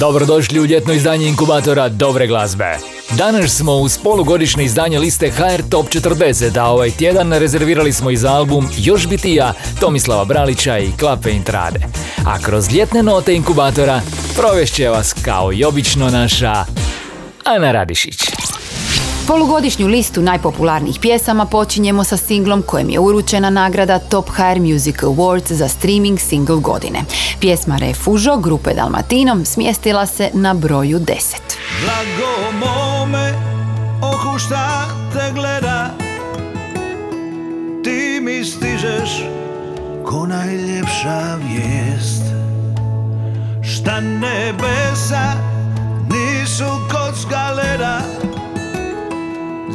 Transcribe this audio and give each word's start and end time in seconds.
Dobrodošli 0.00 0.60
u 0.60 0.66
ljetno 0.66 0.92
izdanje 0.92 1.28
inkubatora 1.28 1.88
Dobre 1.88 2.26
glazbe. 2.26 2.78
Danas 3.10 3.56
smo 3.56 3.72
uz 3.72 3.98
polugodišnje 3.98 4.64
izdanje 4.64 4.98
liste 4.98 5.30
HR 5.30 5.62
Top 5.70 5.86
40, 5.86 6.58
a 6.58 6.64
ovaj 6.64 6.90
tjedan 6.90 7.32
rezervirali 7.32 7.92
smo 7.92 8.10
i 8.10 8.16
za 8.16 8.32
album 8.32 8.68
Još 8.78 9.06
bitija 9.06 9.52
Tomislava 9.80 10.24
Bralića 10.24 10.78
i 10.78 10.92
Klape 10.98 11.30
Intrade. 11.30 11.80
A 12.26 12.38
kroz 12.42 12.74
ljetne 12.74 13.02
note 13.02 13.34
inkubatora 13.34 14.00
provešće 14.36 14.88
vas 14.88 15.14
kao 15.24 15.52
i 15.52 15.64
obično 15.64 16.10
naša 16.10 16.64
Ana 17.44 17.72
Radišić. 17.72 18.18
Polugodišnju 19.28 19.86
listu 19.86 20.22
najpopularnijih 20.22 20.98
pjesama 21.00 21.46
počinjemo 21.46 22.04
sa 22.04 22.16
singlom 22.16 22.62
kojem 22.62 22.90
je 22.90 22.98
uručena 22.98 23.50
nagrada 23.50 23.98
Top 23.98 24.28
HR 24.28 24.60
Music 24.60 24.96
Awards 24.96 25.52
za 25.52 25.68
streaming 25.68 26.20
single 26.20 26.56
godine. 26.56 26.98
Pjesma 27.40 27.76
Refužo 27.76 28.36
grupe 28.36 28.74
Dalmatinom 28.74 29.44
smjestila 29.44 30.06
se 30.06 30.30
na 30.34 30.54
broju 30.54 30.98
10. 30.98 31.06
Blago 31.82 32.66
mome, 32.66 33.32
oku 34.02 34.38
šta 34.38 34.88
te 35.12 35.32
gleda 35.34 35.90
Ti 37.84 38.20
mi 38.22 38.44
stižeš 38.44 39.24
ko 40.04 40.26
najljepša 40.26 41.38
vijest 41.48 42.22
Šta 43.62 44.00
nebesa 44.00 45.32
nisu 46.10 46.70
kocka 46.92 47.50
leda 47.50 48.00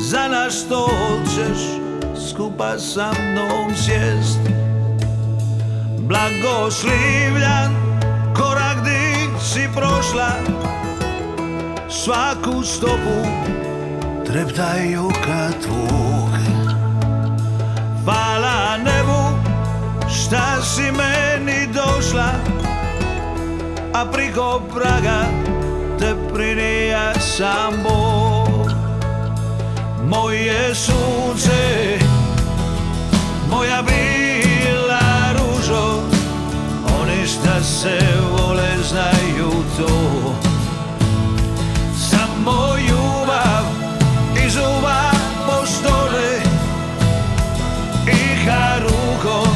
Za 0.02 0.28
naš 0.28 0.54
stol 0.54 1.22
ćeš 1.30 1.62
skupa 2.30 2.80
sa 2.80 3.12
mnom 3.14 3.76
sjest. 3.76 4.40
Blagoslivljan 5.98 7.72
korak 8.38 8.84
di 8.84 9.30
si 9.40 9.70
prošla. 9.76 10.32
Svaku 11.90 12.64
stopu 12.64 13.28
treptaju 14.26 15.12
kad 15.26 15.62
tvog 15.62 16.32
Hvala 18.04 18.78
nebu 18.78 19.22
šta 20.10 20.62
si 20.62 20.82
meni 20.82 21.68
došla? 21.74 22.32
A 23.94 24.06
priko 24.12 24.62
praga 24.74 25.26
te 26.00 26.16
prinija 26.34 27.14
sam 27.20 27.74
Bog 27.84 28.31
Moje 30.12 30.76
sunce, 30.76 31.98
moja 33.50 33.82
bila 33.82 35.32
ružo 35.32 36.04
Oni 37.02 37.28
šta 37.28 37.64
se 37.64 38.00
vole 38.32 38.70
znaju 38.90 39.52
to. 39.78 39.88
Samo 42.10 42.76
ljubav 42.78 43.66
iz 44.48 44.56
uva 44.56 45.12
postole 45.48 46.42
i 48.08 48.50
rukom 48.84 49.56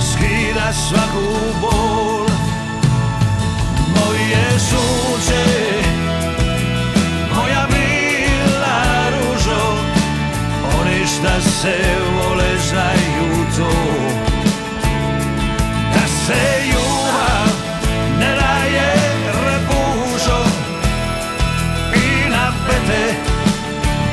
skida 0.00 0.72
svaku 0.72 1.26
bol 1.60 1.73
se 11.64 11.84
vole 12.14 12.58
znaju 12.68 13.46
to 13.56 13.70
da 15.94 16.06
se 16.26 16.66
ljubav 16.66 17.48
ne 18.18 18.36
daje 18.40 18.94
repužo. 19.44 20.44
I 21.94 22.28
na 22.30 22.52
pete 22.66 23.14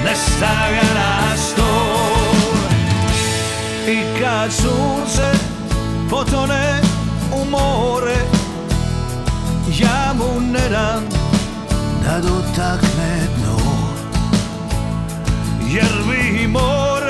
ne 0.06 0.16
stavlja 0.16 0.94
na 0.94 1.38
stol. 1.38 2.56
I 3.88 4.22
kad 4.22 4.52
sunce 4.54 5.32
potone 6.10 6.82
u 7.34 7.50
more 7.50 8.18
ja 9.80 10.14
mu 10.14 10.40
ne 10.40 10.70
dam 10.70 11.04
da 12.04 12.20
dotakne 12.20 13.28
dno. 13.38 13.58
Jer 15.70 15.92
bi 16.08 16.48
more 16.48 17.01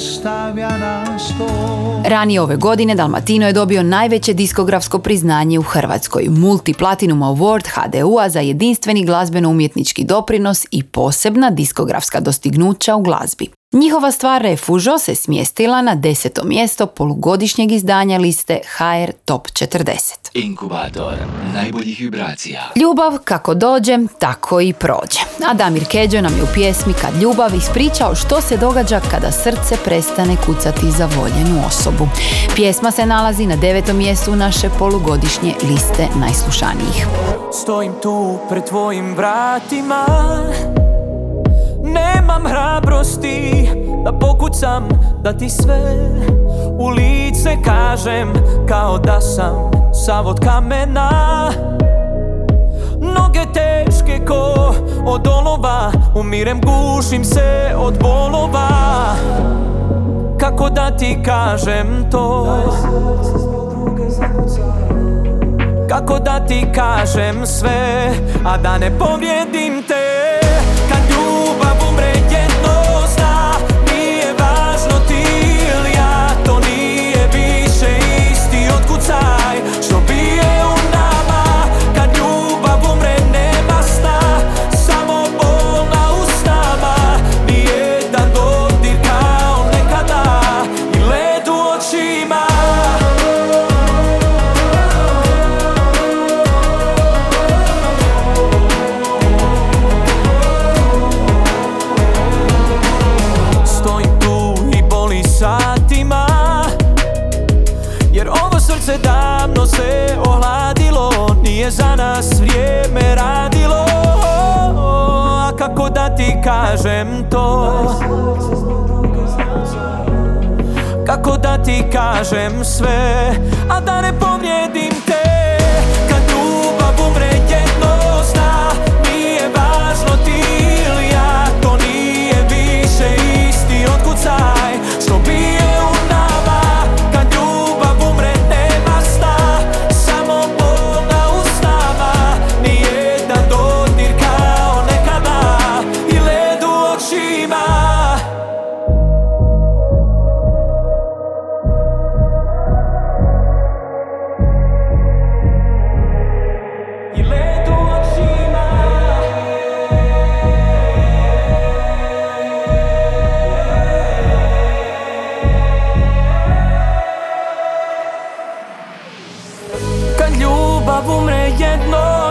stavlja 0.00 0.70
Ranije 2.04 2.40
ove 2.40 2.56
godine 2.56 2.94
Dalmatino 2.94 3.46
je 3.46 3.52
dobio 3.52 3.82
najveće 3.82 4.32
diskografsko 4.32 4.98
priznanje 4.98 5.58
u 5.58 5.62
Hrvatskoj, 5.62 6.26
Multiplatinum 6.28 7.20
Award 7.20 7.68
HDU-a 7.68 8.28
za 8.28 8.40
jedinstveni 8.40 9.04
glazbeno-umjetnički 9.04 10.04
doprinos 10.04 10.66
i 10.70 10.82
posebna 10.82 11.50
diskografska 11.50 12.20
dostignuća 12.20 12.96
u 12.96 13.02
glazbi. 13.02 13.59
Njihova 13.74 14.10
stvar 14.10 14.42
Refužo 14.42 14.98
se 14.98 15.14
smjestila 15.14 15.82
na 15.82 15.94
deseto 15.94 16.44
mjesto 16.44 16.86
polugodišnjeg 16.86 17.72
izdanja 17.72 18.18
liste 18.18 18.60
HR 18.76 19.12
Top 19.24 19.48
40. 19.48 20.12
Inkubator 20.34 21.14
najboljih 21.54 22.00
vibracija. 22.00 22.60
Ljubav 22.76 23.18
kako 23.24 23.54
dođe, 23.54 23.98
tako 24.18 24.60
i 24.60 24.72
prođe. 24.72 25.20
A 25.50 25.54
Damir 25.54 25.84
Keđo 25.90 26.20
nam 26.20 26.36
je 26.36 26.42
u 26.42 26.46
pjesmi 26.54 26.92
Kad 27.00 27.22
ljubav 27.22 27.54
ispričao 27.54 28.14
što 28.14 28.40
se 28.40 28.56
događa 28.56 29.00
kada 29.10 29.32
srce 29.32 29.76
prestane 29.84 30.36
kucati 30.46 30.90
za 30.90 31.08
voljenu 31.16 31.62
osobu. 31.66 32.08
Pjesma 32.54 32.90
se 32.90 33.06
nalazi 33.06 33.46
na 33.46 33.56
devetom 33.56 33.96
mjestu 33.96 34.36
naše 34.36 34.68
polugodišnje 34.78 35.54
liste 35.68 36.08
najslušanijih. 36.20 37.06
Stojim 37.62 37.92
tu 38.02 38.38
pred 38.48 38.64
tvojim 38.64 39.14
vratima 39.14 40.06
Nemam 41.82 42.46
hrabrosti 42.46 43.68
da 44.04 44.12
pokucam 44.12 44.88
da 45.22 45.32
ti 45.32 45.50
sve 45.50 45.80
u 46.78 46.88
lice 46.88 47.56
kažem 47.64 48.32
Kao 48.68 48.98
da 48.98 49.20
sam 49.20 49.70
sav 50.06 50.26
od 50.26 50.40
kamena. 50.40 51.10
Noge 53.00 53.40
teške 53.54 54.24
ko 54.26 54.74
od 55.06 55.26
olova 55.26 55.92
Umirem, 56.14 56.60
gušim 56.60 57.24
se 57.24 57.74
od 57.76 57.98
bolova. 58.00 58.68
Kako 60.40 60.70
da 60.70 60.90
ti 60.90 61.18
kažem 61.24 62.10
to? 62.10 62.46
Kako 65.88 66.18
da 66.18 66.46
ti 66.46 66.66
kažem 66.74 67.46
sve 67.46 68.12
A 68.44 68.56
da 68.56 68.78
ne 68.78 68.98
povrijedim 68.98 69.82
te 69.88 69.99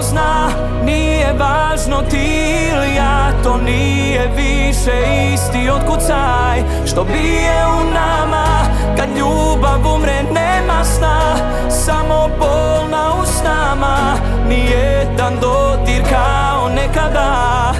zna 0.01 0.49
Nije 0.85 1.33
važno 1.39 2.01
ti 2.09 2.57
ili 2.73 2.95
ja 2.95 3.31
To 3.43 3.57
nije 3.57 4.31
više 4.35 4.91
isti 5.33 5.69
otkucaj 5.69 6.63
Što 6.85 7.03
bije 7.03 7.65
u 7.79 7.93
nama 7.93 8.45
Kad 8.97 9.17
ljubav 9.17 9.95
umre 9.95 10.23
nema 10.33 10.83
sna. 10.83 11.35
Samo 11.69 12.29
bol 12.39 12.89
na 12.91 13.21
usnama 13.23 14.15
Nijedan 14.49 15.33
dodir 15.41 16.03
kao 16.09 16.69
nekada 16.69 17.73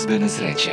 glazbene 0.00 0.28
sreće. 0.28 0.70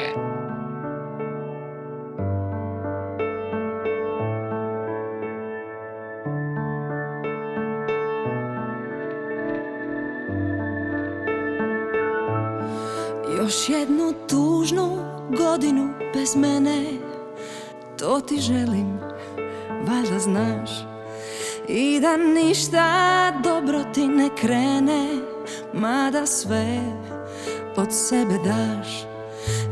Još 13.37 13.69
jednu 13.69 14.13
tužnu 14.29 14.97
godinu 15.37 15.93
bez 16.13 16.35
mene. 16.35 16.83
To 17.99 18.21
ti 18.21 18.37
želim, 18.39 18.99
valjda 19.87 20.19
znaš. 20.19 20.69
I 21.67 21.99
da 21.99 22.17
ništa 22.17 23.33
dobro 23.43 23.83
ti 23.93 24.07
ne 24.07 24.29
krene 24.41 25.07
Mada 25.73 26.25
sve 26.25 26.79
od 27.77 27.87
sebe 27.91 28.33
daš 28.45 29.06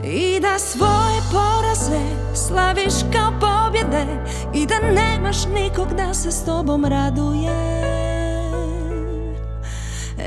I 0.04 0.40
da 0.40 0.60
svoje 0.60 1.22
poraze 1.32 2.02
slaviš 2.36 2.94
kao 3.14 3.32
pobjede 3.40 4.06
I 4.54 4.66
da 4.66 4.80
nemaš 4.80 5.46
nikog 5.46 5.88
da 5.94 6.14
se 6.14 6.32
s 6.32 6.46
tobom 6.46 6.86
raduje 6.86 7.86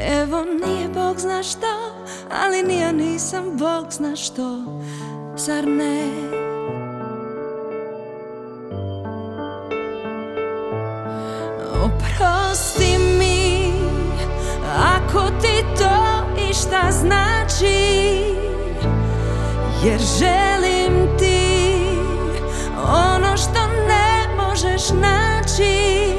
Evo 0.08 0.44
nije 0.66 0.88
Bog 0.88 1.18
zna 1.18 1.42
što, 1.42 1.66
ali 2.42 2.62
ni 2.62 2.80
ja 2.80 2.92
nisam 2.92 3.44
Bog 3.56 3.92
zna 3.92 4.16
što, 4.16 4.64
zar 5.36 5.66
ne? 5.66 6.02
Oprosti 11.84 12.98
mi, 13.18 13.72
ako 14.96 15.30
ti 15.40 15.64
to 15.78 16.24
išta 16.50 16.90
znači 16.90 17.37
Jer 19.88 20.00
želim 20.00 21.18
ti 21.18 21.58
ono 22.84 23.36
što 23.36 23.66
ne 23.88 24.36
možeš 24.36 24.90
naći. 24.90 26.12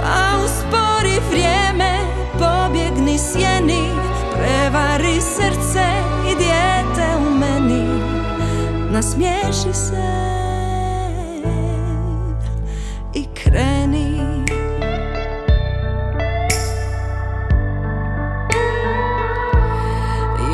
Pa 0.00 0.44
uspori 0.44 1.20
vrijeme, 1.30 1.98
pobjegni 2.38 3.18
sjeni 3.18 3.88
Prevari 4.32 5.20
srce 5.20 5.86
i 6.30 6.34
dijete 6.34 7.16
u 7.16 7.30
meni. 7.38 8.02
Nasmiješi 8.90 9.74
se 9.74 10.28
i 13.14 13.26
kreni. 13.34 14.18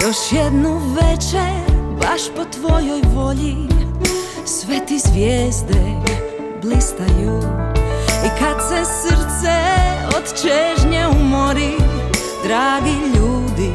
Još 0.02 0.32
jednu 0.32 0.80
večer, 0.94 1.63
baš 2.04 2.23
po 2.37 2.44
tvojoj 2.44 3.00
volji. 3.14 3.56
Sve 4.46 4.87
ti 4.87 4.99
zvijezde 4.99 5.82
blistaju. 6.62 7.40
I 8.26 8.28
kad 8.38 8.56
se 8.68 8.84
srce 8.84 9.56
od 10.16 10.42
čežnje 10.42 11.06
umori 11.06 11.73
Dragi 12.44 12.96
ljudi, 13.16 13.73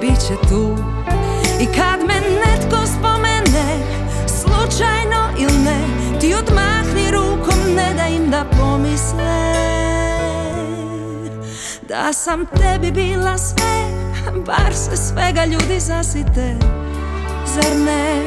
bit 0.00 0.20
će 0.28 0.48
tu. 0.48 0.76
I 1.60 1.66
kad 1.66 2.00
me 2.06 2.14
netko 2.14 2.86
spomene 2.86 3.78
Slučajno 4.26 5.28
ili 5.38 5.58
ne 5.64 5.80
Ti 6.20 6.34
odmahni 6.34 7.10
rukom, 7.10 7.74
ne 7.76 7.94
da 7.96 8.06
im 8.06 8.30
da 8.30 8.44
pomisle. 8.58 9.54
Da 11.88 12.12
sam 12.12 12.46
tebi 12.46 12.90
bila 12.90 13.38
sve 13.38 13.80
Bar 14.46 14.74
se 14.74 14.96
svega 14.96 15.44
ljudi 15.44 15.80
zasite 15.80 16.79
Zar 17.54 17.74
ne? 17.84 18.22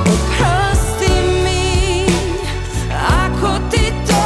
Oprosti 0.00 1.12
mi 1.44 2.06
Ako 3.24 3.58
ti 3.70 3.92
to 4.06 4.24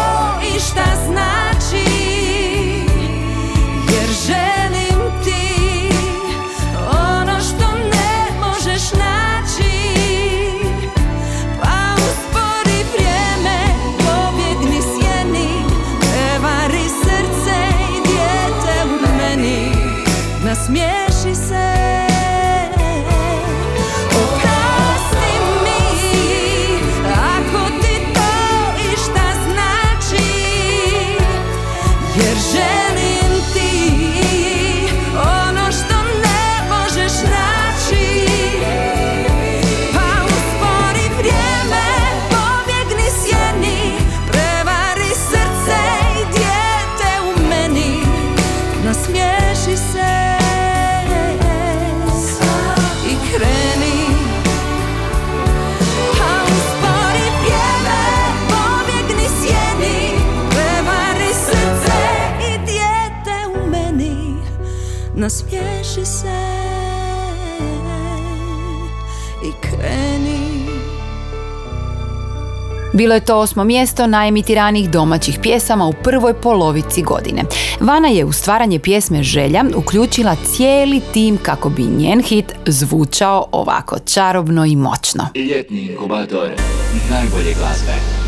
išta 0.56 0.84
znači 1.06 1.45
Bilo 72.96 73.14
je 73.14 73.24
to 73.24 73.38
osmo 73.38 73.64
mjesto 73.64 74.06
najemitiranih 74.06 74.90
domaćih 74.90 75.38
pjesama 75.42 75.86
u 75.86 75.92
prvoj 76.04 76.34
polovici 76.34 77.02
godine. 77.02 77.42
Vana 77.80 78.08
je 78.08 78.24
u 78.24 78.32
stvaranje 78.32 78.78
pjesme 78.78 79.22
Želja 79.22 79.64
uključila 79.76 80.36
cijeli 80.44 81.00
tim 81.12 81.38
kako 81.42 81.68
bi 81.68 81.82
njen 81.82 82.22
hit 82.22 82.52
zvučao 82.66 83.46
ovako 83.52 83.96
čarobno 83.98 84.64
i 84.64 84.76
moćno. 84.76 85.28
Ljetni 85.34 85.80
inkubator 85.80 86.50
najbolje 87.10 87.54
glazbe. 87.54 88.25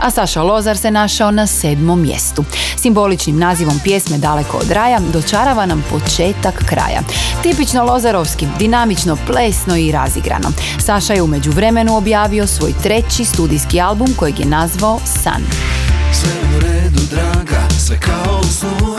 A 0.00 0.10
Saša 0.10 0.42
Lozar 0.42 0.76
se 0.76 0.90
našao 0.90 1.30
na 1.30 1.46
sedmom 1.46 2.02
mjestu. 2.02 2.44
Simboličnim 2.76 3.38
nazivom 3.38 3.80
pjesme 3.84 4.18
Daleko 4.18 4.56
od 4.56 4.70
raja 4.70 5.00
dočarava 5.12 5.66
nam 5.66 5.84
početak 5.90 6.64
kraja. 6.68 7.00
Tipično 7.42 7.84
Lozarovski, 7.84 8.46
dinamično, 8.58 9.16
plesno 9.26 9.76
i 9.76 9.92
razigrano. 9.92 10.48
Saša 10.78 11.12
je 11.12 11.22
u 11.22 11.26
međuvremenu 11.26 11.96
objavio 11.96 12.46
svoj 12.46 12.72
treći 12.82 13.24
studijski 13.24 13.80
album 13.80 14.08
kojeg 14.16 14.40
je 14.40 14.46
nazvao 14.46 15.00
San. 15.04 15.42
Sve 16.12 16.32
u 16.56 16.60
redu, 16.60 17.00
draga, 17.10 17.68
sve 17.78 18.00
kao 18.00 18.40
u 18.40 18.44
snu 18.44 18.96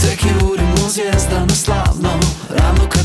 Tek 0.00 0.24
je 0.24 0.30
u 0.44 0.60
zvijezdano 0.90 1.54
slavno, 1.54 2.10
ravno 2.58 2.88
kad 2.88 2.99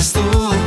eres 0.00 0.12
tú. 0.14 0.59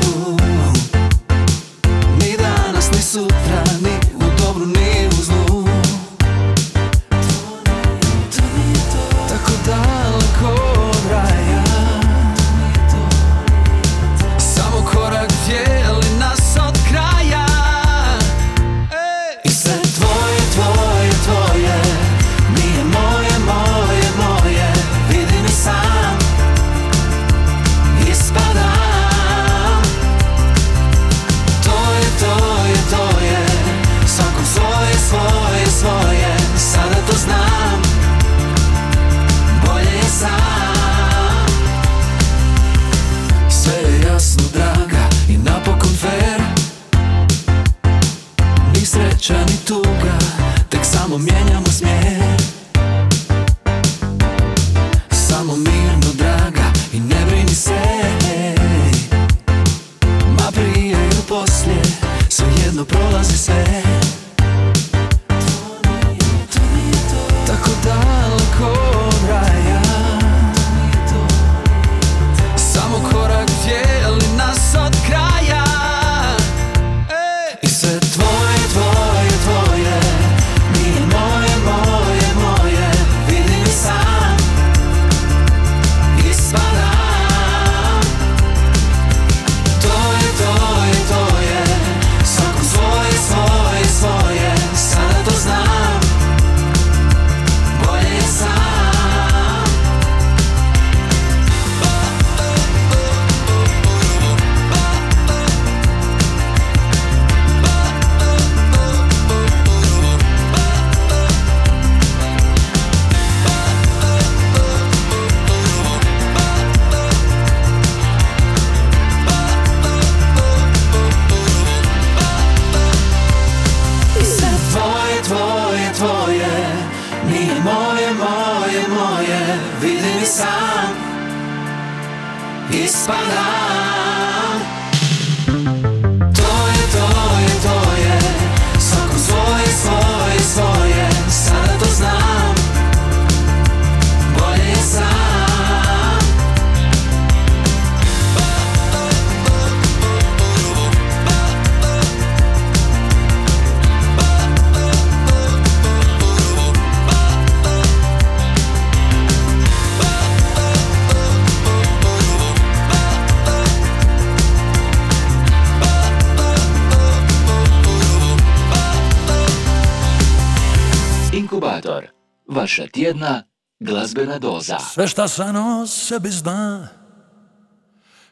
Vaša 172.74 172.88
tjedna 172.92 173.44
glazbena 173.80 174.40
doza. 174.40 174.78
Sve 174.80 175.08
šta 175.08 175.28
sam 175.28 175.56
o 175.56 175.88
sebi 175.88 176.30
zna, 176.30 176.88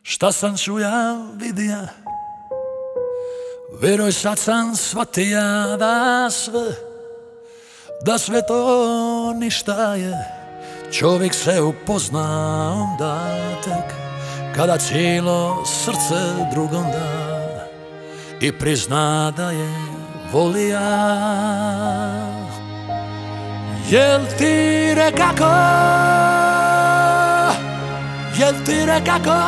šta 0.01 0.31
sam 0.31 0.57
čuja 0.57 1.27
vidija, 1.35 1.87
Veruj 3.81 4.11
sad 4.11 4.39
sam 4.39 4.75
shvatija 4.75 5.77
da 5.79 6.29
sve, 6.29 6.75
da 8.05 8.17
sve 8.17 8.47
to 8.47 9.33
ništa 9.33 9.95
je, 9.95 10.13
čovjek 10.91 11.33
se 11.33 11.61
upozna 11.61 12.73
onda 12.73 13.29
tek, 13.63 13.95
kada 14.55 14.77
cijelo 14.77 15.65
srce 15.65 16.49
drugom 16.53 16.83
da 16.83 17.67
i 18.41 18.51
prizna 18.51 19.33
da 19.37 19.51
je 19.51 19.73
volija. 20.31 20.81
Jel 23.91 24.21
ti 24.37 24.93
rekako, 24.95 25.51
jel 28.39 28.55
ti 28.65 28.85
rekako, 28.85 29.39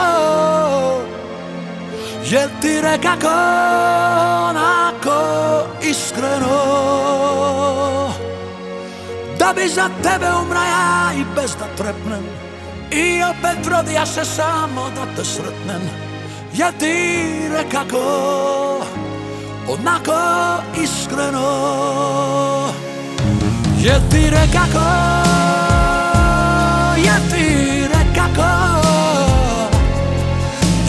jel 2.25 2.49
ti 2.61 2.81
rekako 2.81 3.35
onako 4.49 5.19
iskreno. 5.81 6.59
Da 9.39 9.53
bi 9.55 9.69
za 9.69 9.89
tebe 10.03 10.27
umraja 10.41 11.11
i 11.15 11.23
bez 11.35 11.55
da 11.55 11.65
trepnem. 11.77 12.23
I 12.91 13.23
opet 13.23 13.67
rodija 13.67 14.05
se 14.05 14.25
samo 14.25 14.89
da 14.95 15.15
te 15.15 15.25
sretnem. 15.25 15.89
Jel 16.53 16.71
ti 16.79 16.95
rekako 17.51 18.03
onako 19.67 20.13
iskreno 20.83 22.03
Jel 23.83 23.99
ti 24.09 24.29
rekako, 24.29 24.85
jel 26.97 27.21
ti 27.31 27.47
rekako 27.87 28.51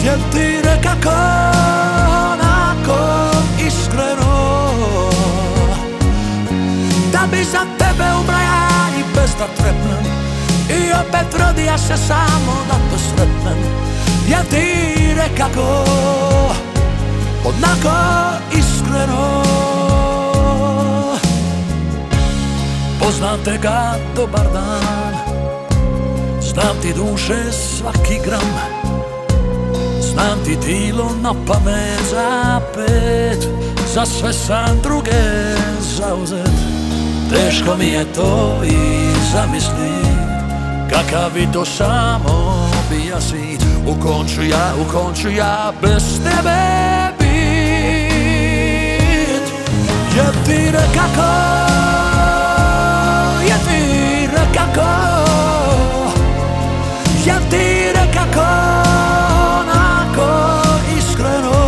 Jel 0.03 0.19
ti 0.31 0.61
rekako 0.63 1.15
onako 2.31 3.31
iskreno. 3.67 4.71
Da 7.11 7.19
bi 7.31 7.43
za 7.43 7.59
tebe 7.77 8.05
umraja 8.21 8.69
i 8.99 9.03
bez 9.15 9.31
da 9.39 9.47
trepnem 9.57 10.05
I 10.69 10.93
opet 10.93 11.39
rodija 11.39 11.77
se 11.77 11.97
samo 11.97 12.53
da 12.67 12.75
te 12.89 13.03
sretnem 13.03 13.57
Jel 14.27 14.43
ti 14.49 15.13
rekako 15.15 15.85
onako 17.45 17.95
iskreno 18.51 19.64
Poznam 23.05 23.39
te 23.43 23.57
ga 23.61 23.95
dobar 24.15 24.47
dan. 24.53 25.13
Znam 26.41 26.75
ti 26.81 26.93
duše 26.93 27.51
svaki 27.51 28.19
gram. 28.25 28.53
Znam 30.01 30.39
ti 30.45 30.57
tilo 30.59 31.11
na 31.21 31.33
pamet 31.47 32.01
za 32.09 32.61
pet. 32.75 33.47
Za 33.93 34.05
sve 34.05 34.33
sam 34.33 34.79
druge 34.83 35.55
zauzet. 35.79 36.51
Teško 37.29 37.77
mi 37.77 37.85
je 37.85 38.13
to 38.13 38.61
i 38.63 38.75
zamislit 39.33 40.05
Kakav 40.89 41.33
bi 41.33 41.47
to 41.53 41.65
samo 41.65 42.69
bija 42.89 43.21
svit 43.21 43.61
U 43.87 43.95
konču 44.01 44.43
ja, 44.43 44.73
u 44.81 44.83
konču 44.91 45.29
ja 45.29 45.73
bez 45.81 46.03
tebe 46.23 46.57
bit. 47.19 47.35
Jel 50.15 50.33
ti 50.45 50.71
rekako 50.71 51.54
ti 57.49 57.91
rekako 57.93 58.45
Onako 59.59 60.61
iskreno? 60.97 61.65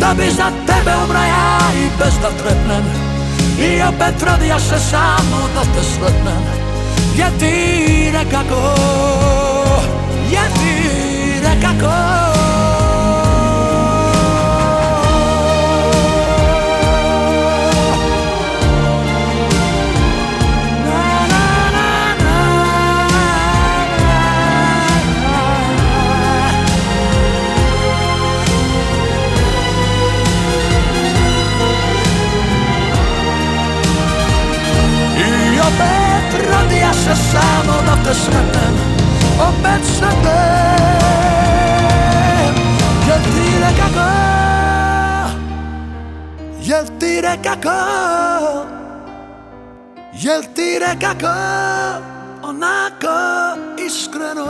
Da 0.00 0.14
bi 0.14 0.30
za 0.30 0.50
tebe 0.66 0.92
umraja 1.04 1.58
i 1.76 1.88
bez 1.98 2.14
da 2.22 2.28
trepnem 2.28 2.84
I 3.58 3.82
opet 3.82 4.22
rodija 4.22 4.60
se 4.60 4.78
samo 4.90 5.48
da 5.54 5.60
te 5.60 5.82
sretnem. 5.84 6.42
Jel 7.16 7.30
ti 7.38 8.10
rekako 8.12 8.74
Jel 10.30 10.52
ti 10.54 10.90
rekako 11.42 12.33
ti 47.64 47.70
rekako 47.70 48.66
Jel 50.12 50.42
ti 50.54 50.78
rekako 50.78 51.34
Onako 52.42 53.16
iskreno? 53.86 54.46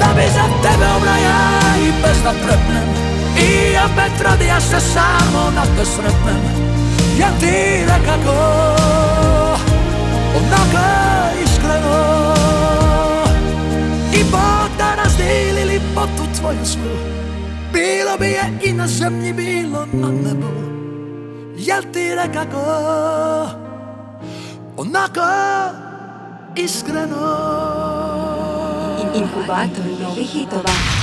Da 0.00 0.06
bi 0.16 0.22
za 0.34 0.44
tebe 0.62 0.86
umraja 0.96 1.38
i 1.78 1.92
bez 2.02 2.22
da 2.24 2.32
trepnem 2.32 2.88
I 3.36 3.76
opet 3.76 4.22
rodija 4.24 4.60
se 4.60 4.80
samo 4.80 5.50
da 5.54 5.62
te 5.62 5.84
sretnem. 5.84 6.40
Jel 7.18 7.30
ti 7.40 7.84
rekako 7.86 8.38
Onako 10.36 10.86
iskreno? 11.44 12.34
I 14.12 14.24
Bog 14.24 14.70
da 14.78 14.94
razdeli 15.02 15.64
lipotu 15.64 16.40
tvoju 16.40 16.64
svu 16.64 17.23
Bilo 17.74 18.16
bi 18.18 18.26
je 18.26 18.58
i 18.62 18.72
na 18.72 18.86
zemlji, 18.86 19.32
bilo 19.32 19.86
na 19.92 20.08
nebu. 20.08 20.46
Jel 21.56 21.82
ti 21.92 22.14
rekako 22.14 22.64
Onako 24.76 25.20
iskreno 26.56 27.36
Inkubator 29.14 29.84
novih 30.02 30.30
hitova. 30.30 30.93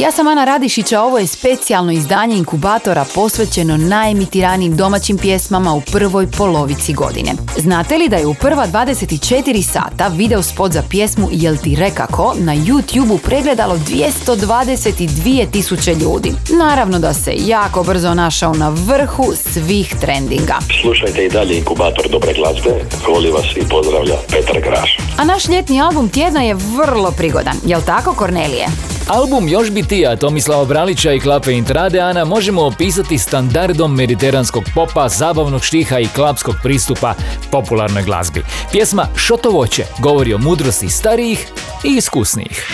Ja 0.00 0.12
sam 0.12 0.28
Ana 0.28 0.44
Radišić, 0.44 0.92
a 0.92 1.02
ovo 1.02 1.18
je 1.18 1.26
specijalno 1.26 1.92
izdanje 1.92 2.36
inkubatora 2.36 3.04
posvećeno 3.14 3.76
najemitiranijim 3.76 4.76
domaćim 4.76 5.18
pjesmama 5.18 5.74
u 5.74 5.80
prvoj 5.80 6.26
polovici 6.38 6.92
godine. 6.92 7.32
Znate 7.56 7.98
li 7.98 8.08
da 8.08 8.16
je 8.16 8.26
u 8.26 8.34
prva 8.34 8.66
24 8.66 9.62
sata 9.62 10.08
video 10.08 10.42
spot 10.42 10.72
za 10.72 10.82
pjesmu 10.90 11.28
Jel 11.32 11.56
ti 11.56 11.76
rekako 11.76 12.34
na 12.38 12.54
YouTube-u 12.56 13.18
pregledalo 13.18 13.78
222 13.78 15.50
tisuće 15.50 15.94
ljudi? 15.94 16.32
Naravno 16.58 16.98
da 16.98 17.14
se 17.14 17.32
jako 17.36 17.82
brzo 17.82 18.14
našao 18.14 18.54
na 18.54 18.68
vrhu 18.68 19.32
svih 19.34 19.94
trendinga. 20.00 20.58
Slušajte 20.82 21.24
i 21.24 21.30
dalje 21.30 21.58
inkubator 21.58 22.08
dobre 22.10 22.34
glazbe. 22.34 22.84
Voli 23.08 23.30
vas 23.30 23.46
i 23.56 23.68
pozdravlja 23.68 24.14
Petar 24.30 24.60
Graš. 24.60 24.98
A 25.16 25.24
naš 25.24 25.48
ljetni 25.48 25.80
album 25.80 26.08
tjedna 26.08 26.42
je 26.42 26.54
vrlo 26.54 27.10
prigodan, 27.10 27.56
jel 27.66 27.80
tako 27.86 28.14
Kornelije? 28.14 28.66
Album 29.10 29.48
Još 29.48 29.70
bi 29.70 29.82
tija 29.82 30.16
Tomislava 30.16 30.64
Bralića 30.64 31.12
i 31.12 31.20
Klape 31.20 31.52
Intrade 31.52 32.00
Ana 32.00 32.24
možemo 32.24 32.62
opisati 32.62 33.18
standardom 33.18 33.94
mediteranskog 33.94 34.64
popa, 34.74 35.08
zabavnog 35.08 35.64
štiha 35.64 35.98
i 35.98 36.08
klapskog 36.14 36.54
pristupa 36.62 37.14
popularnoj 37.50 38.02
glazbi. 38.02 38.42
Pjesma 38.72 39.06
Šoto 39.16 39.50
voće 39.50 39.84
govori 39.98 40.34
o 40.34 40.38
mudrosti 40.38 40.88
starijih 40.88 41.46
i 41.84 41.96
iskusnijih. 41.96 42.72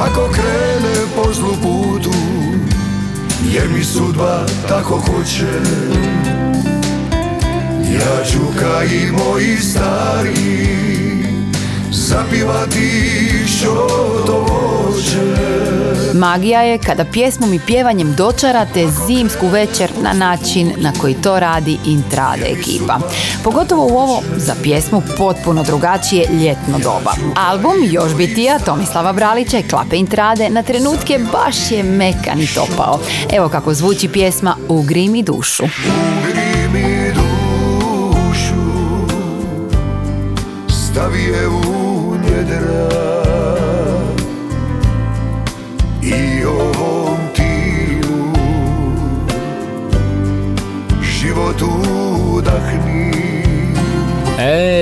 Ako 0.00 0.28
krene 0.32 0.94
po 1.16 1.32
zlu 1.32 1.54
putu 1.62 2.16
Jer 3.52 3.68
mi 3.68 3.84
sudba 3.84 4.46
tako 4.68 4.94
hoće 4.94 5.46
Ja 7.94 8.24
ću 8.24 8.38
i 8.94 9.12
moji 9.12 9.56
stari 9.56 11.09
Zapivati 11.92 12.90
što 13.46 14.00
Magija 16.14 16.62
je 16.62 16.78
kada 16.78 17.04
pjesmom 17.04 17.54
i 17.54 17.60
pjevanjem 17.66 18.14
dočarate 18.14 18.86
zimsku 19.06 19.48
večer 19.48 19.90
na 20.02 20.12
način 20.12 20.72
na 20.76 20.92
koji 21.00 21.14
to 21.14 21.40
radi 21.40 21.78
Intrade 21.86 22.46
ekipa. 22.46 22.98
Pogotovo 23.44 23.84
u 23.84 23.98
ovo 23.98 24.22
za 24.36 24.54
pjesmu 24.62 25.02
potpuno 25.18 25.62
drugačije 25.62 26.26
ljetno 26.42 26.78
doba. 26.78 27.12
Album 27.36 27.74
Još 27.90 28.14
bitija 28.14 28.58
Tomislava 28.58 29.12
Bralića 29.12 29.58
i 29.58 29.68
Klape 29.68 29.96
Intrade 29.96 30.50
na 30.50 30.62
trenutke 30.62 31.18
baš 31.32 31.70
je 31.70 31.82
mekan 31.82 32.40
i 32.40 32.46
topao. 32.46 32.98
Evo 33.32 33.48
kako 33.48 33.74
zvuči 33.74 34.08
pjesma 34.08 34.56
Ugri 34.68 35.08
mi 35.08 35.22
dušu. 35.22 35.64
Ugri 35.64 36.49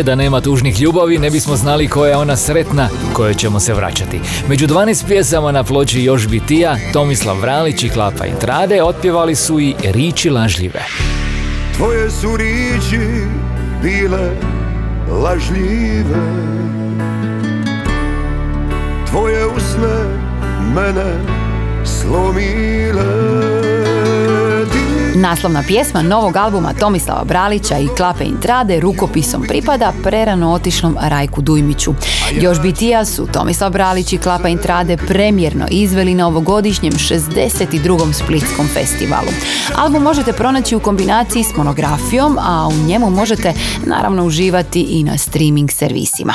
Da 0.02 0.14
nema 0.14 0.40
tužnih 0.40 0.80
ljubavi, 0.80 1.18
ne 1.18 1.30
bismo 1.30 1.56
znali 1.56 1.88
koja 1.88 2.10
je 2.10 2.16
ona 2.16 2.36
sretna 2.36 2.88
kojoj 3.12 3.34
ćemo 3.34 3.60
se 3.60 3.74
vraćati. 3.74 4.20
Među 4.48 4.66
12 4.66 5.06
pjesama 5.06 5.52
na 5.52 5.64
ploči 5.64 6.02
Još 6.02 6.26
bi 6.28 6.40
tija, 6.40 6.76
Tomislav 6.92 7.36
Vralić 7.40 7.82
i 7.82 7.88
Klapa 7.88 8.26
Intrade 8.26 8.82
otpjevali 8.82 9.34
su 9.34 9.60
i 9.60 9.74
Riči 9.82 10.30
lažljive. 10.30 10.84
Tvoje 11.76 12.10
su 12.10 12.36
riči 12.36 13.06
bile 13.82 14.30
lažljive 15.22 16.48
Tvoje 19.10 19.46
usne 19.46 19.96
mene 20.74 21.38
slomile 21.84 23.57
Naslovna 25.18 25.62
pjesma 25.66 26.02
novog 26.02 26.36
albuma 26.36 26.72
Tomislava 26.72 27.24
Bralića 27.24 27.78
i 27.78 27.88
Klape 27.96 28.24
Intrade 28.24 28.80
rukopisom 28.80 29.42
pripada 29.42 29.92
prerano 30.02 30.52
otišlom 30.52 30.96
Rajku 31.00 31.42
Dujmiću. 31.42 31.94
Još 32.40 32.60
bitija 32.62 33.04
su 33.04 33.26
Tomislav 33.32 33.70
Bralić 33.70 34.12
i 34.12 34.18
Klapa 34.18 34.48
Intrade 34.48 34.96
premjerno 34.96 35.66
izveli 35.70 36.14
na 36.14 36.26
ovogodišnjem 36.26 36.92
62. 36.92 38.12
Splitskom 38.12 38.66
festivalu. 38.74 39.28
Album 39.76 40.02
možete 40.02 40.32
pronaći 40.32 40.76
u 40.76 40.80
kombinaciji 40.80 41.42
s 41.42 41.56
monografijom, 41.56 42.38
a 42.40 42.68
u 42.68 42.86
njemu 42.86 43.10
možete 43.10 43.52
naravno 43.86 44.24
uživati 44.24 44.80
i 44.80 45.04
na 45.04 45.18
streaming 45.18 45.70
servisima. 45.70 46.34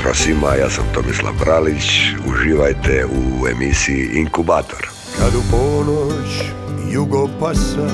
Pozdrav 0.00 0.14
svima, 0.14 0.54
ja 0.54 0.70
sam 0.70 0.84
Tomislav 0.94 1.32
Bralić, 1.44 1.84
uživajte 2.28 3.06
u 3.06 3.48
emisiji 3.48 4.10
Inkubator. 4.14 4.88
Kad 5.18 5.34
u 5.34 5.42
ponoć 5.50 6.44
jugo 6.92 7.28
pasa 7.40 7.90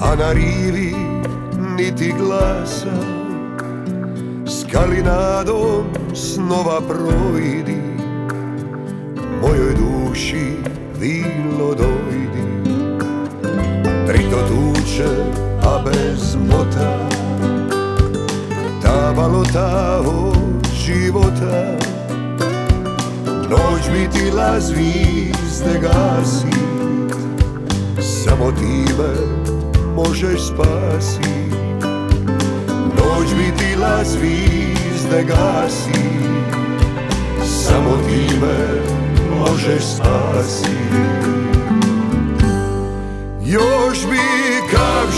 A 0.00 0.14
na 0.16 0.32
rivi 0.32 0.94
niti 1.76 2.14
glasa 2.18 2.96
Skalinadom 4.60 5.84
snova 6.14 6.80
projdi 6.80 7.82
Mojoj 9.42 9.74
duši 9.74 10.46
vino 11.00 11.74
dojdi 11.74 12.70
Trito 14.06 14.48
tuče, 14.48 15.08
a 15.62 15.82
bez 15.84 16.36
mota 16.36 17.23
Ta 18.84 19.12
balota 19.16 20.00
od 20.00 20.68
života. 20.76 21.76
Noć 23.50 23.88
mi 23.92 24.10
ti 24.10 24.30
la 24.30 24.60
zvizde 24.60 25.80
gasi. 25.80 26.58
Samo 28.00 28.52
ti 28.52 28.92
me 28.98 29.14
možeš 29.96 30.40
spasi. 30.46 31.32
Noć 32.96 33.28
mi 33.38 33.56
ti 33.58 33.76
la 33.76 34.04
zvizde 34.04 35.24
gasi. 35.24 36.04
Samo 37.44 37.96
ti 38.08 38.36
me 38.40 38.80
možeš 39.38 39.82
spasi. 39.84 40.76
Još 43.44 44.06
bi 44.10 44.20
kap 44.70 45.10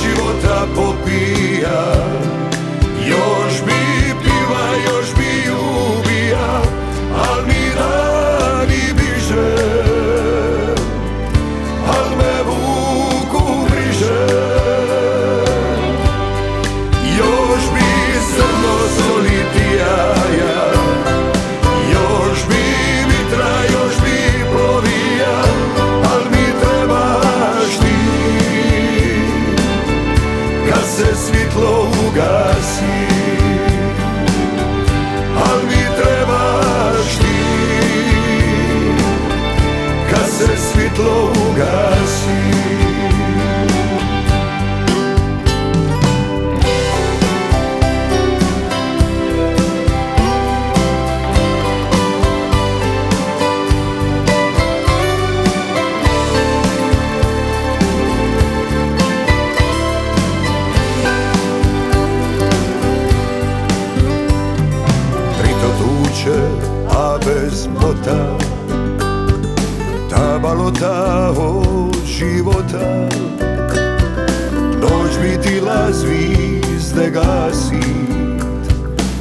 gasit 77.46 78.06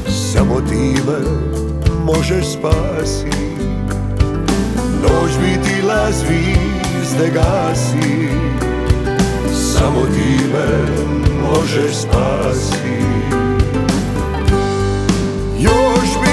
Samo 0.08 0.62
ti 0.62 0.96
me 1.08 1.20
možeš 2.06 2.46
spasit. 2.46 3.60
Noć 5.02 5.32
bi 5.42 5.64
ti 5.64 5.82
la 5.82 6.12
zvizde 6.12 7.30
gasit. 7.34 8.32
Samo 9.54 10.02
ti 10.02 10.40
me 10.54 10.68
možeš 11.42 11.96
spasit. 11.96 12.86
Još 15.60 16.25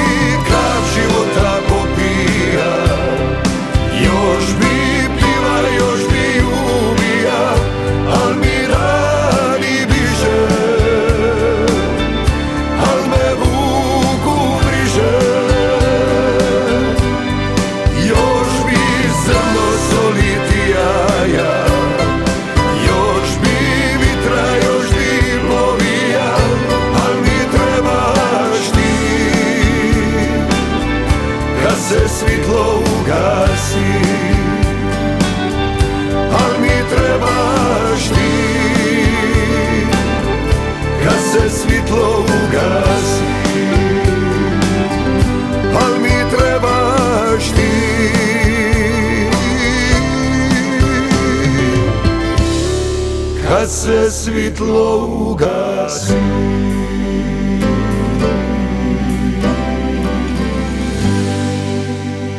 se 53.72 54.10
svitlo 54.10 55.06
ugasi 55.30 56.12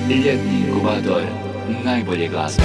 Ljetni 0.09 0.59
inkubator 0.67 1.21
najbolje 1.83 2.27
glazbe. 2.27 2.63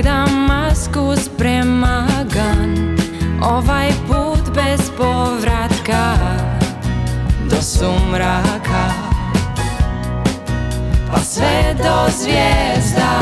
Skida 0.00 0.24
masku 0.26 1.12
sprema 1.16 2.06
gan 2.32 2.96
Ovaj 3.42 3.92
put 4.08 4.54
bez 4.54 4.90
povratka 4.96 6.16
Do 7.50 7.62
sumraka. 7.62 8.88
Pa 11.12 11.20
sve 11.20 11.74
do 11.82 12.10
zvijezda 12.18 13.20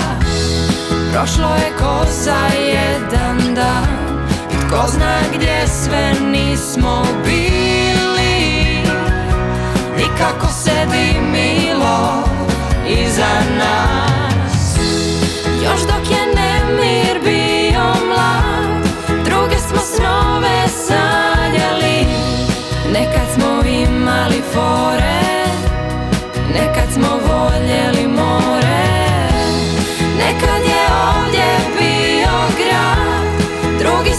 Prošlo 1.12 1.54
je 1.54 1.70
ko 1.78 2.06
za 2.24 2.46
jedan 2.56 3.54
dan. 3.54 3.88
I 4.50 4.68
tko 4.68 4.88
zna 4.88 5.18
gdje 5.34 5.66
sve 5.68 6.12
nismo 6.32 7.02
bili 7.24 8.82
I 9.98 10.18
kako 10.18 10.46
sedi 10.46 11.20
milo 11.32 12.22
iza 12.88 13.34
nas. 13.58 14.78
Još 15.64 15.80
dok 15.80 16.10
je 16.10 16.17
fore 24.58 25.20
Nekad 26.54 26.88
smo 26.92 27.08
voljeli 27.28 28.06
more. 28.08 28.84
Nekad 30.18 30.62
je 30.72 30.84
ovdje 31.14 31.48
bio 31.78 32.36
grad 32.58 33.26
Drugi 33.78 34.14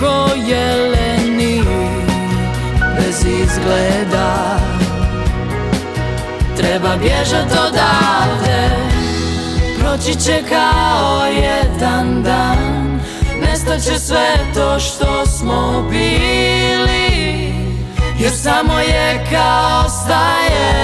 ko 0.00 0.28
jeleni 0.46 1.62
Bez 2.96 3.24
izgleda. 3.24 4.58
Treba 6.56 6.96
bježat 6.96 7.52
odavde 7.52 8.68
Proći 9.78 10.20
će 10.20 10.42
kao 10.48 11.26
jedan 11.26 12.22
dan. 12.22 13.00
Nestaće 13.40 13.98
sve 13.98 14.36
to 14.54 14.80
što 14.80 15.26
smo 15.26 15.88
bili 15.90 17.54
Jer 18.18 18.32
samo 18.32 18.78
je 18.78 19.26
kao 19.30 19.88
staje 19.88 20.74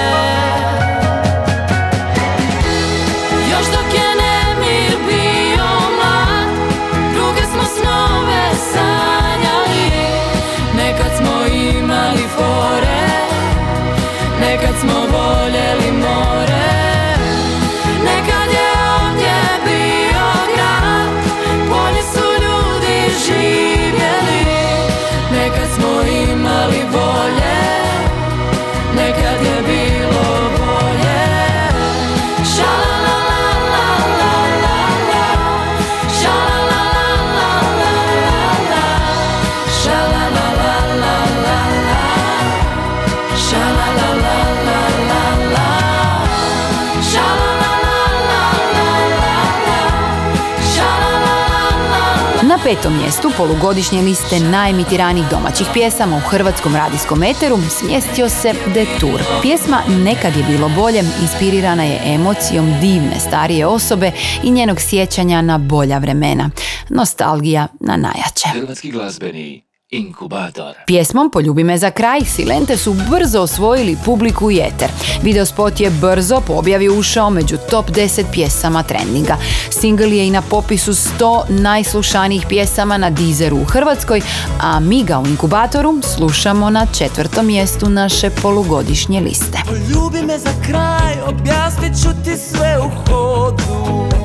petom 52.75 52.97
mjestu 52.97 53.31
polugodišnje 53.37 54.01
liste 54.01 54.39
najemitiranijih 54.39 55.29
domaćih 55.29 55.67
pjesama 55.73 56.17
u 56.17 56.19
hrvatskom 56.19 56.75
radijskom 56.75 57.23
eteru 57.23 57.57
smjestio 57.69 58.29
se 58.29 58.53
Detour. 58.73 59.21
Pjesma 59.41 59.81
Nekad 59.87 60.37
je 60.37 60.43
bilo 60.43 60.69
bolje 60.69 61.03
inspirirana 61.21 61.83
je 61.83 62.01
emocijom 62.05 62.73
divne 62.81 63.19
starije 63.19 63.65
osobe 63.65 64.11
i 64.43 64.51
njenog 64.51 64.77
sjećanja 64.81 65.41
na 65.41 65.57
bolja 65.57 65.97
vremena. 65.97 66.49
Nostalgija 66.89 67.67
na 67.79 67.97
najjače. 67.97 68.47
Hrvatski 68.59 68.91
glazbeni 68.91 69.70
inkubator. 69.91 70.75
Pjesmom 70.85 71.31
Poljubi 71.31 71.63
me 71.63 71.77
za 71.77 71.91
kraj 71.91 72.21
Silente 72.25 72.77
su 72.77 72.93
brzo 72.93 73.41
osvojili 73.41 73.97
publiku 74.05 74.51
i 74.51 74.57
eter. 74.57 74.89
Videospot 75.23 75.79
je 75.79 75.89
brzo 75.89 76.41
po 76.47 76.53
objavi 76.53 76.89
ušao 76.89 77.29
među 77.29 77.57
top 77.69 77.89
10 77.89 78.23
pjesama 78.31 78.83
trendinga. 78.83 79.37
Single 79.69 80.17
je 80.17 80.27
i 80.27 80.31
na 80.31 80.41
popisu 80.41 80.93
100 80.93 81.43
najslušanijih 81.49 82.45
pjesama 82.49 82.97
na 82.97 83.09
Deezeru 83.09 83.57
u 83.57 83.65
Hrvatskoj, 83.65 84.21
a 84.61 84.79
mi 84.79 85.03
ga 85.03 85.19
u 85.19 85.27
inkubatoru 85.27 86.01
slušamo 86.03 86.69
na 86.69 86.85
četvrtom 86.97 87.45
mjestu 87.45 87.89
naše 87.89 88.29
polugodišnje 88.29 89.21
liste. 89.21 89.59
Poljubi 89.67 90.21
me 90.21 90.37
za 90.37 90.53
kraj, 90.65 91.13
objasnit 91.27 91.93
ću 92.03 92.09
ti 92.23 92.37
sve 92.37 92.77
u 92.79 92.89
hodu 92.89 94.20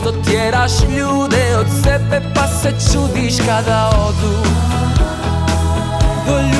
što 0.00 0.12
tjeraš 0.12 0.72
ljude 0.82 1.56
od 1.58 1.66
sebe 1.84 2.22
pa 2.34 2.46
se 2.46 2.70
čudiš 2.92 3.34
kada 3.46 3.90
odu 4.08 4.36
Poljubi 6.26 6.59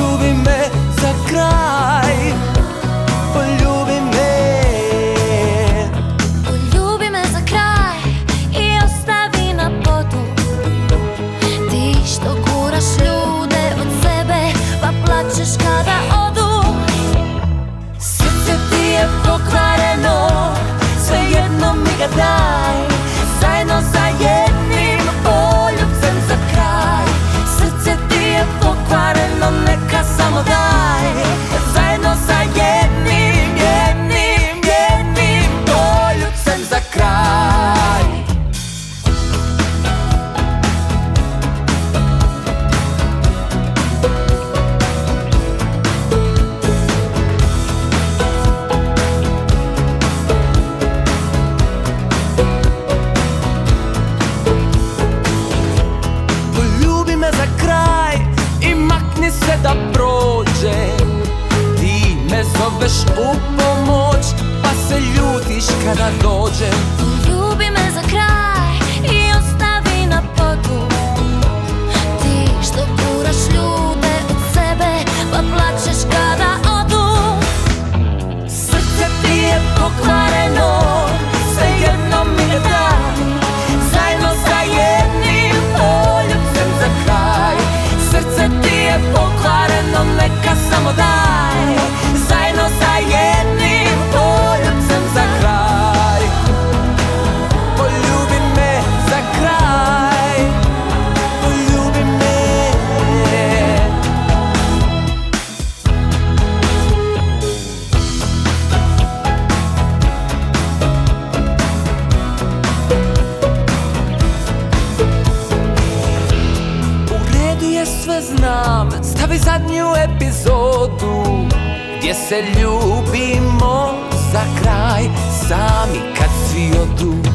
e 126.61 126.77
outro 126.77 127.30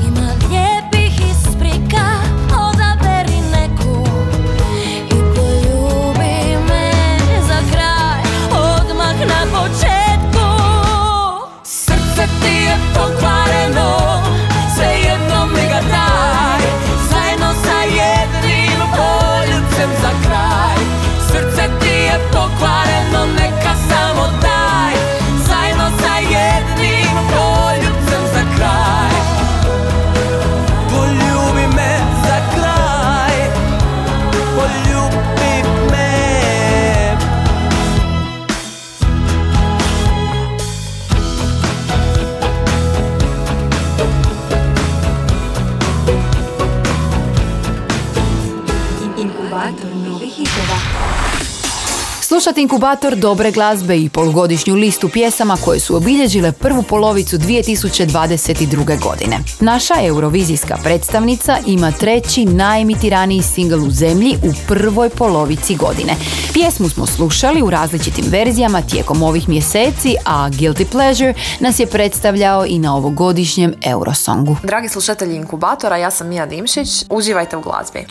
Slušati 52.47 52.63
inkubator 52.63 53.17
dobre 53.17 53.51
glazbe 53.51 53.99
i 53.99 54.09
polugodišnju 54.09 54.75
listu 54.75 55.09
pjesama 55.09 55.57
koje 55.65 55.81
su 55.81 55.97
obilježile 55.97 56.53
prvu 56.53 56.83
polovicu 56.83 57.39
2022. 57.39 59.03
godine. 59.03 59.39
Naša 59.61 59.95
eurovizijska 60.03 60.77
predstavnica 60.85 61.59
ima 61.67 61.93
treći 61.93 62.45
najemitiraniji 62.45 63.43
singl 63.43 63.87
u 63.87 63.91
zemlji 63.91 64.37
u 64.43 64.53
prvoj 64.69 65.11
polovici 65.11 65.75
godine. 65.75 66.15
Pjesmu 66.53 66.89
smo 66.89 67.07
slušali 67.07 67.63
u 67.63 67.71
različitim 67.71 68.25
verzijama 68.29 68.83
tijekom 68.83 69.23
ovih 69.23 69.49
mjeseci, 69.49 70.17
a 70.25 70.51
Guilty 70.51 70.85
Pleasure 70.85 71.35
nas 71.61 71.81
je 71.81 71.87
predstavljao 71.87 72.67
i 72.67 72.79
na 72.79 72.97
ovogodišnjem 72.97 73.75
Eurosongu. 73.83 74.57
Dragi 74.63 74.89
slušatelji 74.89 75.37
inkubatora, 75.37 75.97
ja 75.97 76.11
sam 76.11 76.29
Mija 76.29 76.47
Dimšić. 76.47 76.89
Uživajte 77.11 77.57
u 77.57 77.61
glazbi. 77.61 78.07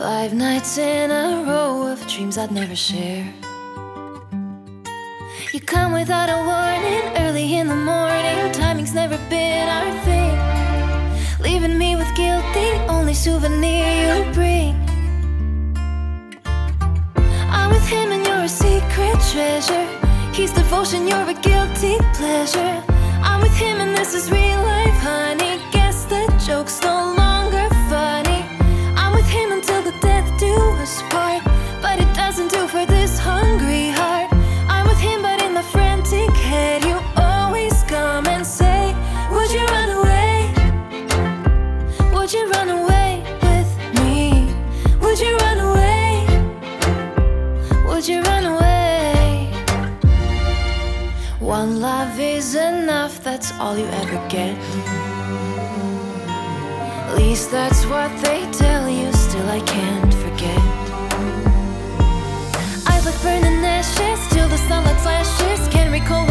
Five 0.00 0.32
nights 0.32 0.78
in 0.78 1.10
a 1.10 1.44
row 1.46 1.86
of 1.86 2.00
dreams 2.06 2.38
I'd 2.38 2.50
never 2.50 2.74
share. 2.74 3.30
You 5.52 5.60
come 5.60 5.92
without 5.92 6.30
a 6.30 6.38
warning, 6.50 7.04
early 7.18 7.56
in 7.56 7.66
the 7.68 7.76
morning. 7.76 8.50
Timing's 8.50 8.94
never 8.94 9.18
been 9.28 9.68
our 9.68 9.92
thing. 10.06 11.42
Leaving 11.42 11.76
me 11.76 11.96
with 11.96 12.08
guilt, 12.16 12.42
the 12.54 12.86
only 12.88 13.12
souvenir 13.12 13.90
you 14.00 14.32
bring. 14.32 14.74
I'm 17.50 17.68
with 17.68 17.86
him 17.86 18.10
and 18.10 18.26
you're 18.26 18.44
a 18.44 18.48
secret 18.48 19.20
treasure. 19.30 19.86
He's 20.32 20.50
devotion, 20.50 21.08
you're 21.08 21.28
a 21.28 21.34
guilty 21.34 21.98
pleasure. 22.14 22.82
I'm 23.22 23.42
with 23.42 23.54
him 23.54 23.82
and 23.82 23.94
this 23.94 24.14
is 24.14 24.30
real 24.30 24.62
life, 24.62 24.98
honey. 25.02 25.60
Guess 25.72 26.06
the 26.06 26.24
joke's 26.46 26.80
no 26.82 27.19
all 53.70 53.78
you 53.78 53.86
ever 53.86 54.18
get. 54.28 54.58
At 57.08 57.14
least 57.16 57.52
that's 57.52 57.86
what 57.86 58.10
they 58.24 58.40
tell 58.50 58.88
you, 58.90 59.12
still 59.12 59.48
I 59.48 59.60
can't 59.60 60.12
forget. 60.24 60.62
Eyes 62.88 63.06
like 63.06 63.22
burning 63.22 63.64
ashes, 63.64 64.20
till 64.32 64.48
the 64.48 64.58
sunlight 64.68 65.00
flashes, 65.00 65.68
can't 65.68 65.92
recall. 65.92 66.29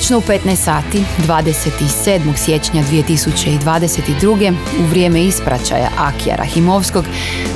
Točno 0.00 0.18
u 0.18 0.20
15 0.20 0.56
sati, 0.56 0.98
27. 1.26 2.36
siječnja 2.36 2.82
2022. 2.82 4.54
u 4.80 4.82
vrijeme 4.90 5.24
ispraćaja 5.24 5.88
Akija 5.98 6.36
Rahimovskog, 6.36 7.04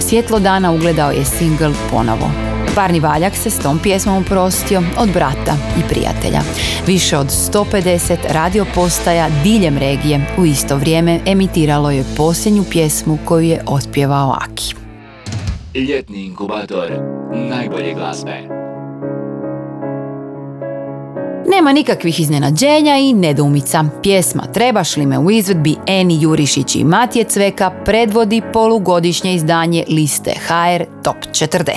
svjetlo 0.01 0.39
dana 0.39 0.73
ugledao 0.73 1.11
je 1.11 1.25
singl 1.25 1.71
ponovo. 1.91 2.31
Parni 2.75 3.01
valjak 3.01 3.37
se 3.37 3.51
s 3.51 3.59
tom 3.59 3.79
pjesmom 3.79 4.23
uprostio 4.23 4.83
od 4.99 5.13
brata 5.13 5.57
i 5.79 5.89
prijatelja. 5.89 6.41
Više 6.87 7.19
od 7.19 7.27
150 7.27 8.17
radio 8.31 8.67
postaja 8.75 9.29
diljem 9.43 9.79
regije 9.79 10.27
u 10.39 10.47
isto 10.47 10.77
vrijeme 10.77 11.21
emitiralo 11.27 11.91
je 11.91 12.05
posljednju 12.17 12.65
pjesmu 12.71 13.19
koju 13.25 13.49
je 13.49 13.63
otpjevao 13.67 14.37
Aki. 14.41 14.75
Ljetni 15.75 16.25
inkubator 16.25 16.91
najbolje 17.33 17.95
glazbe. 17.95 18.64
Nema 21.49 21.73
nikakvih 21.73 22.21
iznenađenja 22.21 22.97
i 22.97 23.13
nedoumica. 23.13 23.85
Pjesma 24.03 24.43
Trebaš 24.53 24.97
li 24.97 25.07
me 25.07 25.19
u 25.19 25.31
izvedbi 25.31 25.77
Eni 25.87 26.23
Jurišić 26.23 26.77
i 26.77 26.85
Matije 26.85 27.25
Cveka 27.25 27.71
predvodi 27.85 28.43
polugodišnje 28.53 29.35
izdanje 29.35 29.85
liste 29.89 30.31
HR 30.31 30.85
Top 31.03 31.17
40. 31.33 31.75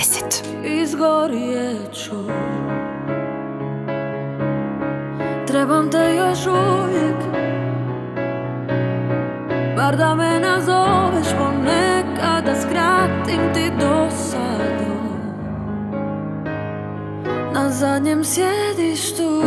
izgorijet 0.82 1.94
ću 1.94 2.16
Trebam 5.46 5.90
te 5.90 6.14
još 6.16 6.46
uvijek 6.46 7.16
Bar 9.76 9.96
da 9.96 10.14
me 10.14 10.40
nazoveš 10.40 11.28
ponekad 11.38 12.44
Da 12.44 12.54
skratim 12.60 13.54
ti 13.54 13.70
dosadu 13.80 14.87
Na 17.52 17.70
zadnjem 17.70 18.24
sjedištu. 18.24 19.42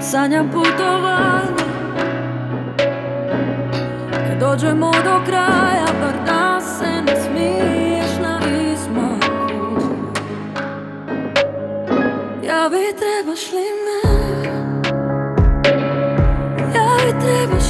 Sanjam 0.00 0.50
putovanje. 0.50 1.66
Kad 4.10 4.38
dođemo 4.40 4.92
do 5.04 5.20
kraja 5.26 5.86
Bar 6.00 6.14
da 6.26 6.60
se 6.60 7.02
ne 7.06 7.16
smiješ 7.20 8.10
na 8.22 8.40
izmaku. 8.72 9.84
Ja 12.46 12.68
bi 12.70 12.96
trebaš 12.98 13.52
li 13.52 13.68
me? 13.84 14.00
Ja 16.74 16.88
bi 17.04 17.10
trebaš 17.20 17.65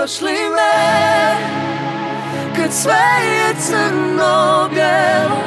trebaš 0.00 0.20
li 0.20 0.32
me 0.56 0.72
Kad 2.56 2.72
sve 2.72 3.26
je 3.26 3.54
crno 3.60 4.68
bijelo 4.68 5.40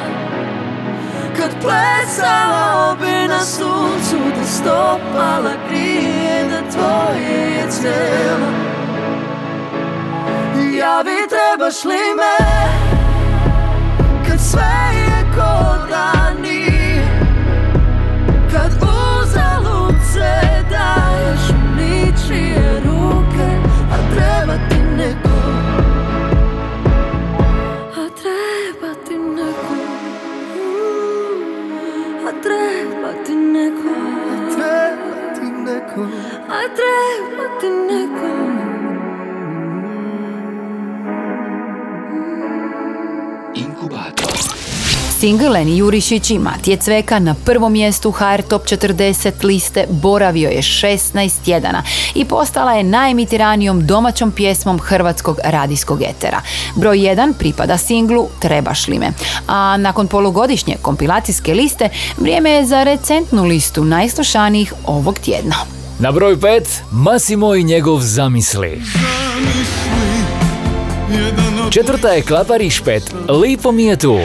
Kad 1.38 1.50
plesala 1.62 2.96
bi 3.02 3.28
na 3.28 3.40
suncu 3.40 4.18
Da 4.36 4.46
stopala 4.46 5.54
tvoje 6.72 7.56
je 7.56 7.72
Trebaš 11.30 11.84
li 11.84 12.16
me? 12.18 12.36
Kad 14.28 14.40
sve 14.40 14.74
je 14.94 15.26
ko 15.36 15.88
da 15.90 16.34
Single 45.24 45.62
Eni 45.62 45.78
Jurišić 45.78 46.32
i 46.32 46.40
Matije 46.40 46.78
Cveka 46.78 47.20
na 47.20 47.36
prvom 47.46 47.74
mjestu 47.74 48.12
HR 48.12 48.42
Top 48.50 48.64
40 48.64 49.44
liste 49.44 49.86
boravio 49.90 50.50
je 50.50 50.62
16 50.62 51.32
tjedana 51.46 51.84
i 52.16 52.26
postala 52.26 52.74
je 52.74 52.84
najemitiranijom 52.84 53.88
domaćom 53.88 54.32
pjesmom 54.32 54.80
hrvatskog 54.80 55.40
radijskog 55.44 56.02
etera. 56.02 56.42
Broj 56.76 56.98
1 56.98 57.34
pripada 57.34 57.78
singlu 57.78 58.28
Trebaš 58.40 58.88
li 58.88 59.00
me, 59.00 59.12
a 59.48 59.78
nakon 59.78 60.08
polugodišnje 60.08 60.76
kompilacijske 60.82 61.54
liste 61.54 61.90
vrijeme 62.18 62.52
je 62.52 62.66
za 62.66 62.84
recentnu 62.84 63.44
listu 63.44 63.86
najslušanijih 63.86 64.74
ovog 64.86 65.20
tjedna. 65.20 65.56
Na 66.00 66.12
broju 66.12 66.38
5 66.38 66.62
Masimo 66.92 67.56
i 67.56 67.64
njegov 67.64 68.00
zamisli. 68.02 68.82
Četvrta 71.72 72.08
je 72.08 72.22
Klapa 72.22 72.58
Rišpet, 72.58 73.04
Lipo 73.30 73.72
mi 73.72 73.84
je 73.84 73.96
tu. 73.96 74.20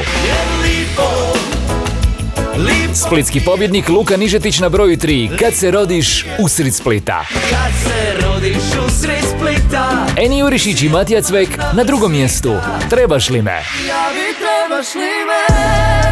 Splitski 2.95 3.41
pobjednik 3.41 3.89
Luka 3.89 4.17
Nižetić 4.17 4.59
na 4.59 4.69
broju 4.69 4.97
3. 4.97 5.39
Kad 5.39 5.55
se 5.55 5.71
rodiš 5.71 6.27
u 6.39 6.49
sred 6.49 6.75
Splita. 6.75 7.25
Kad 7.51 7.73
se 7.83 8.27
rodiš 8.27 8.57
u 8.57 8.91
sred 9.01 9.25
Splita. 9.37 10.07
Eni 10.17 10.39
Jurišić 10.39 10.83
i 10.83 10.89
Matija 10.89 11.23
Cvek 11.23 11.49
na 11.75 11.85
drugom 11.85 12.13
mjestu. 12.13 12.55
Trebaš 12.91 13.31
li 13.31 13.43
me? 13.43 13.63
Ja 13.89 14.09
bi 14.13 14.35
trebaš 14.39 14.95
li 14.95 15.01
me? 15.01 15.57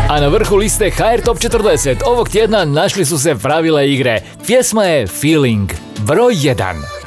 A 0.09 0.20
na 0.20 0.29
vrhu 0.29 0.57
liste 0.57 0.91
HR 0.91 1.20
Top 1.24 1.39
40 1.39 1.97
ovog 2.07 2.29
tjedna 2.29 2.64
našli 2.64 3.05
su 3.05 3.18
se 3.18 3.35
pravila 3.35 3.83
igre. 3.83 4.22
Pjesma 4.47 4.85
je 4.85 5.07
Feeling, 5.07 5.70
broj 5.99 6.35
1. 6.35 7.06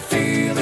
that 0.00 0.08
feeling. 0.08 0.59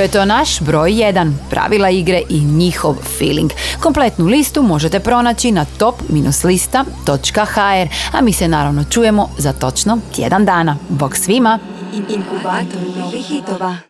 Bio 0.00 0.04
je 0.04 0.10
to 0.10 0.24
naš 0.24 0.60
broj 0.60 0.90
1, 0.90 1.32
pravila 1.50 1.90
igre 1.90 2.22
i 2.28 2.40
njihov 2.40 2.96
feeling. 3.18 3.50
Kompletnu 3.80 4.26
listu 4.26 4.62
možete 4.62 5.00
pronaći 5.00 5.52
na 5.52 5.66
top-lista.hr, 5.78 7.88
a 8.12 8.20
mi 8.22 8.32
se 8.32 8.48
naravno 8.48 8.84
čujemo 8.84 9.28
za 9.38 9.52
točno 9.52 9.98
tjedan 10.16 10.44
dana. 10.44 10.76
Bog 10.88 11.16
svima! 11.16 11.58
Inkubator 11.92 12.98
novih 12.98 13.26
hitova. 13.26 13.89